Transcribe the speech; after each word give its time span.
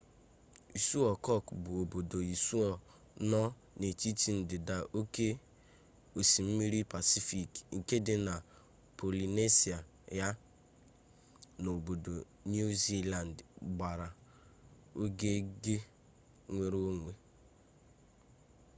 isuo 0.77 1.11
kuk 1.25 1.45
bụ 1.63 1.71
obodo 1.81 2.17
isuo 2.35 2.69
nọ 3.31 3.41
n'etiti 3.79 4.29
ndịda 4.39 4.75
oke 4.99 5.27
osimiri 6.19 6.79
pasifik 6.91 7.51
nke 7.75 7.95
dị 8.05 8.15
na 8.27 8.35
polinesia 8.97 9.77
ya 10.19 10.27
na 11.61 11.67
obodo 11.77 12.13
niu 12.49 12.69
zilandị 12.81 13.43
gbara 13.75 14.07
ogige 15.03 15.75
nwere 16.51 16.77
onwe 16.91 17.13